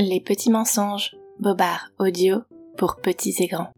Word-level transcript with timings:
Les 0.00 0.20
petits 0.20 0.50
mensonges, 0.50 1.16
Bobard 1.40 1.90
audio 1.98 2.42
pour 2.76 3.00
petits 3.00 3.34
et 3.40 3.48
grands. 3.48 3.72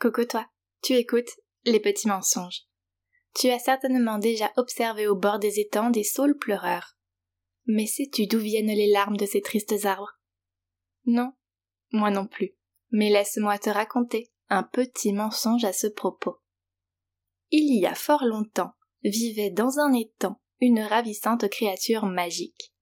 Coucou 0.00 0.24
toi, 0.24 0.46
tu 0.80 0.92
écoutes 0.92 1.40
Les 1.64 1.80
petits 1.80 2.06
mensonges. 2.06 2.68
Tu 3.34 3.50
as 3.50 3.58
certainement 3.58 4.18
déjà 4.18 4.52
observé 4.56 5.08
au 5.08 5.16
bord 5.16 5.40
des 5.40 5.58
étangs 5.58 5.90
des 5.90 6.04
saules 6.04 6.38
pleureurs. 6.38 6.96
Mais 7.66 7.86
sais-tu 7.86 8.28
d'où 8.28 8.38
viennent 8.38 8.66
les 8.66 8.92
larmes 8.92 9.16
de 9.16 9.26
ces 9.26 9.40
tristes 9.40 9.84
arbres? 9.84 10.20
Non, 11.06 11.32
moi 11.90 12.12
non 12.12 12.28
plus. 12.28 12.52
Mais 12.92 13.10
laisse-moi 13.10 13.58
te 13.58 13.70
raconter 13.70 14.30
un 14.48 14.62
petit 14.62 15.12
mensonge 15.12 15.64
à 15.64 15.72
ce 15.72 15.88
propos. 15.88 16.36
Il 17.50 17.80
y 17.80 17.84
a 17.86 17.96
fort 17.96 18.24
longtemps 18.24 18.74
vivait 19.02 19.50
dans 19.50 19.80
un 19.80 19.92
étang 19.92 20.40
une 20.60 20.80
ravissante 20.80 21.48
créature 21.48 22.04
magique. 22.06 22.72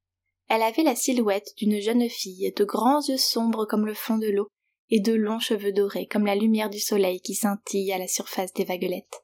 Elle 0.48 0.62
avait 0.62 0.82
la 0.82 0.96
silhouette 0.96 1.52
d'une 1.58 1.80
jeune 1.80 2.08
fille, 2.08 2.52
de 2.56 2.64
grands 2.64 3.06
yeux 3.06 3.18
sombres 3.18 3.66
comme 3.66 3.86
le 3.86 3.94
fond 3.94 4.18
de 4.18 4.28
l'eau, 4.28 4.48
et 4.90 5.00
de 5.00 5.12
longs 5.12 5.40
cheveux 5.40 5.72
dorés 5.72 6.06
comme 6.06 6.24
la 6.24 6.34
lumière 6.34 6.70
du 6.70 6.80
soleil 6.80 7.20
qui 7.20 7.34
scintille 7.34 7.92
à 7.92 7.98
la 7.98 8.08
surface 8.08 8.52
des 8.54 8.64
vaguelettes. 8.64 9.22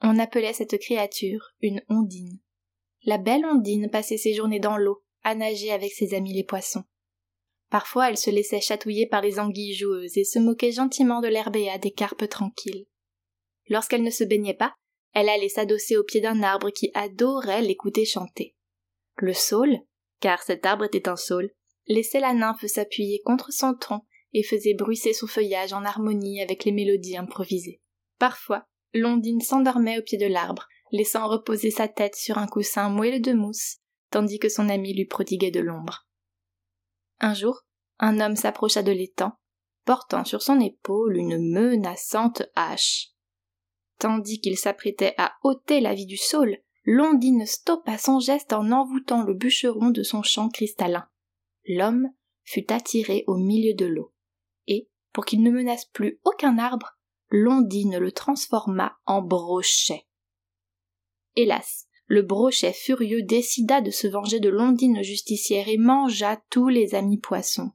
On 0.00 0.18
appelait 0.18 0.52
cette 0.52 0.78
créature 0.78 1.50
une 1.60 1.82
ondine. 1.88 2.38
La 3.04 3.18
belle 3.18 3.44
ondine 3.44 3.90
passait 3.90 4.16
ses 4.16 4.34
journées 4.34 4.60
dans 4.60 4.76
l'eau, 4.76 5.02
à 5.22 5.34
nager 5.34 5.72
avec 5.72 5.92
ses 5.92 6.14
amis 6.14 6.32
les 6.32 6.44
poissons. 6.44 6.84
Parfois 7.70 8.08
elle 8.08 8.16
se 8.16 8.30
laissait 8.30 8.60
chatouiller 8.60 9.06
par 9.06 9.20
les 9.20 9.40
anguilles 9.40 9.74
joueuses 9.74 10.16
et 10.16 10.24
se 10.24 10.38
moquait 10.38 10.72
gentiment 10.72 11.20
de 11.20 11.28
l'herbéa 11.28 11.78
des 11.78 11.90
carpes 11.90 12.28
tranquilles. 12.28 12.86
Lorsqu'elle 13.68 14.02
ne 14.02 14.10
se 14.10 14.24
baignait 14.24 14.54
pas, 14.54 14.74
elle 15.14 15.28
allait 15.28 15.48
s'adosser 15.48 15.96
au 15.96 16.04
pied 16.04 16.20
d'un 16.20 16.42
arbre 16.42 16.70
qui 16.70 16.90
adorait 16.94 17.62
l'écouter 17.62 18.04
chanter. 18.04 18.54
Le 19.16 19.32
saule, 19.32 19.78
car 20.20 20.42
cet 20.42 20.66
arbre 20.66 20.84
était 20.84 21.08
un 21.08 21.16
saule, 21.16 21.50
laissait 21.86 22.20
la 22.20 22.34
nymphe 22.34 22.66
s'appuyer 22.66 23.20
contre 23.24 23.52
son 23.52 23.74
tronc 23.74 24.04
et 24.32 24.42
faisait 24.42 24.74
bruisser 24.74 25.12
son 25.12 25.26
feuillage 25.26 25.72
en 25.72 25.84
harmonie 25.84 26.42
avec 26.42 26.64
les 26.64 26.72
mélodies 26.72 27.16
improvisées. 27.16 27.80
Parfois, 28.18 28.66
Londine 28.92 29.40
s'endormait 29.40 29.98
au 29.98 30.02
pied 30.02 30.18
de 30.18 30.26
l'arbre, 30.26 30.68
laissant 30.90 31.28
reposer 31.28 31.70
sa 31.70 31.88
tête 31.88 32.16
sur 32.16 32.38
un 32.38 32.46
coussin 32.46 32.88
moelleux 32.88 33.20
de 33.20 33.32
mousse, 33.32 33.78
tandis 34.10 34.38
que 34.38 34.48
son 34.48 34.68
ami 34.68 34.94
lui 34.94 35.06
prodiguait 35.06 35.50
de 35.50 35.60
l'ombre. 35.60 36.06
Un 37.20 37.34
jour, 37.34 37.62
un 37.98 38.20
homme 38.20 38.36
s'approcha 38.36 38.82
de 38.82 38.92
l'étang, 38.92 39.32
portant 39.84 40.24
sur 40.24 40.42
son 40.42 40.60
épaule 40.60 41.16
une 41.16 41.52
menaçante 41.52 42.42
hache. 42.56 43.13
Tandis 43.98 44.40
qu'il 44.40 44.58
s'apprêtait 44.58 45.14
à 45.18 45.34
ôter 45.42 45.80
la 45.80 45.94
vie 45.94 46.06
du 46.06 46.16
saule, 46.16 46.58
Londine 46.84 47.46
stoppa 47.46 47.96
son 47.96 48.20
geste 48.20 48.52
en 48.52 48.70
envoûtant 48.70 49.22
le 49.22 49.34
bûcheron 49.34 49.90
de 49.90 50.02
son 50.02 50.22
champ 50.22 50.48
cristallin. 50.48 51.08
L'homme 51.66 52.10
fut 52.42 52.70
attiré 52.72 53.24
au 53.26 53.36
milieu 53.36 53.74
de 53.74 53.86
l'eau, 53.86 54.12
et, 54.66 54.88
pour 55.12 55.24
qu'il 55.24 55.42
ne 55.42 55.50
menace 55.50 55.86
plus 55.86 56.20
aucun 56.24 56.58
arbre, 56.58 56.98
Londine 57.30 57.98
le 57.98 58.12
transforma 58.12 58.98
en 59.06 59.22
brochet. 59.22 60.06
Hélas, 61.36 61.86
le 62.06 62.22
brochet 62.22 62.72
furieux 62.72 63.22
décida 63.22 63.80
de 63.80 63.90
se 63.90 64.06
venger 64.06 64.40
de 64.40 64.50
Londine 64.50 65.02
justicière 65.02 65.68
et 65.68 65.78
mangea 65.78 66.40
tous 66.50 66.68
les 66.68 66.94
amis 66.94 67.18
poissons. 67.18 67.70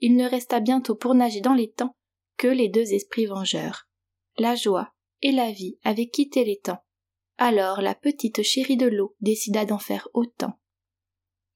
Il 0.00 0.16
ne 0.16 0.28
resta 0.28 0.60
bientôt 0.60 0.94
pour 0.94 1.14
nager 1.14 1.40
dans 1.40 1.54
les 1.54 1.70
temps 1.70 1.96
que 2.36 2.46
les 2.46 2.68
deux 2.68 2.92
esprits 2.92 3.26
vengeurs. 3.26 3.88
La 4.36 4.54
joie 4.54 4.92
et 5.22 5.32
la 5.32 5.52
vie 5.52 5.78
avait 5.84 6.08
quitté 6.08 6.44
l'étang. 6.44 6.78
Alors 7.36 7.80
la 7.80 7.94
petite 7.94 8.42
chérie 8.42 8.76
de 8.76 8.86
l'eau 8.86 9.14
décida 9.20 9.64
d'en 9.64 9.78
faire 9.78 10.08
autant. 10.14 10.58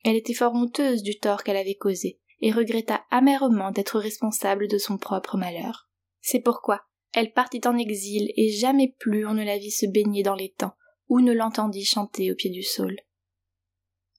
Elle 0.05 0.17
était 0.17 0.35
fort 0.35 0.55
honteuse 0.55 1.03
du 1.03 1.19
tort 1.19 1.45
qu'elle 1.45 1.57
avait 1.57 1.77
causé, 1.77 2.21
et 2.41 2.51
regretta 2.51 3.05
amèrement 3.11 3.71
d'être 3.71 3.99
responsable 3.99 4.69
de 4.69 4.79
son 4.79 4.99
propre 4.99 5.37
malheur. 5.37 5.89
C'est 6.21 6.41
pourquoi 6.41 6.83
elle 7.15 7.33
partit 7.33 7.61
en 7.67 7.77
exil 7.77 8.33
et 8.37 8.51
jamais 8.51 8.95
plus 8.99 9.27
on 9.27 9.35
ne 9.35 9.45
la 9.45 9.59
vit 9.59 9.71
se 9.71 9.87
baigner 9.87 10.23
dans 10.23 10.35
l'étang, 10.35 10.73
ou 11.09 11.21
ne 11.21 11.33
l'entendit 11.33 11.85
chanter 11.85 12.33
au 12.33 12.35
pied 12.35 12.51
du 12.51 12.63
saule. 12.63 12.99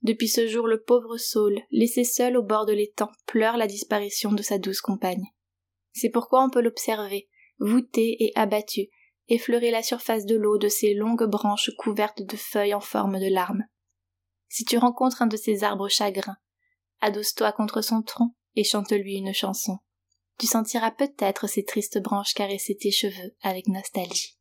Depuis 0.04 0.28
ce 0.28 0.48
jour 0.48 0.68
le 0.68 0.82
pauvre 0.82 1.18
saule, 1.18 1.62
laissé 1.72 2.04
seul 2.04 2.38
au 2.38 2.44
bord 2.44 2.66
de 2.66 2.74
l'étang, 2.74 3.10
pleure 3.26 3.58
la 3.58 3.68
disparition 3.68 4.32
de 4.32 4.44
sa 4.44 4.58
douce 4.58 4.82
compagne. 4.82 5.26
C'est 5.94 6.10
pourquoi 6.10 6.44
on 6.44 6.50
peut 6.50 6.62
l'observer, 6.62 7.30
voûté 7.58 8.24
et 8.24 8.32
abattu, 8.36 8.90
effleurer 9.28 9.72
la 9.72 9.84
surface 9.84 10.26
de 10.26 10.36
l'eau 10.36 10.58
de 10.58 10.68
ses 10.68 10.94
longues 10.94 11.26
branches 11.26 11.72
couvertes 11.78 12.22
de 12.22 12.36
feuilles 12.36 12.74
en 12.74 12.82
forme 12.82 13.20
de 13.20 13.32
larmes. 13.32 13.66
Si 14.50 14.66
tu 14.66 14.78
rencontres 14.78 15.22
un 15.22 15.28
de 15.28 15.38
ces 15.38 15.64
arbres 15.64 15.90
chagrins, 15.90 16.38
adosse-toi 17.02 17.52
contre 17.52 17.82
son 17.82 18.02
tronc 18.02 18.36
et 18.56 18.64
chante-lui 18.64 19.16
une 19.16 19.34
chanson. 19.34 19.80
Tu 20.40 20.48
sentiras 20.48 20.92
peut-être 20.92 21.48
ces 21.48 21.64
tristes 21.64 22.00
branches 22.00 22.34
caresser 22.34 22.76
tes 22.76 22.92
cheveux 22.92 23.36
avec 23.42 23.68
nostalgie. 23.68 24.38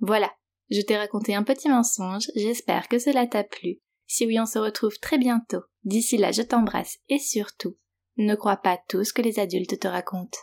Voilà, 0.00 0.32
je 0.70 0.80
t'ai 0.80 0.96
raconté 0.96 1.34
un 1.34 1.42
petit 1.42 1.68
mensonge, 1.68 2.30
j'espère 2.34 2.88
que 2.88 2.98
cela 2.98 3.26
t'a 3.26 3.44
plu. 3.44 3.80
Si 4.06 4.26
oui, 4.26 4.40
on 4.40 4.46
se 4.46 4.58
retrouve 4.58 4.98
très 4.98 5.18
bientôt. 5.18 5.62
D'ici 5.84 6.16
là, 6.16 6.32
je 6.32 6.42
t'embrasse 6.42 6.98
et 7.08 7.18
surtout, 7.18 7.76
ne 8.16 8.34
crois 8.34 8.56
pas 8.56 8.78
tout 8.88 9.04
ce 9.04 9.12
que 9.12 9.22
les 9.22 9.38
adultes 9.38 9.78
te 9.78 9.88
racontent. 9.88 10.38